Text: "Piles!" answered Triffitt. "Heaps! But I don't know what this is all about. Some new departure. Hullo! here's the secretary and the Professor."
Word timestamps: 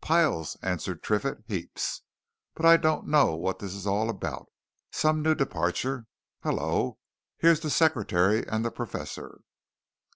"Piles!" 0.00 0.56
answered 0.62 1.00
Triffitt. 1.00 1.44
"Heaps! 1.46 2.02
But 2.56 2.66
I 2.66 2.76
don't 2.76 3.06
know 3.06 3.36
what 3.36 3.60
this 3.60 3.72
is 3.72 3.86
all 3.86 4.10
about. 4.10 4.48
Some 4.90 5.22
new 5.22 5.36
departure. 5.36 6.06
Hullo! 6.42 6.98
here's 7.38 7.60
the 7.60 7.70
secretary 7.70 8.44
and 8.48 8.64
the 8.64 8.72
Professor." 8.72 9.42